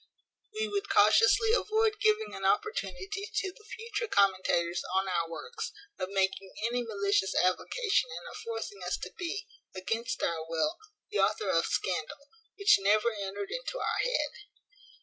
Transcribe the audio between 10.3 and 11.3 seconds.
will, the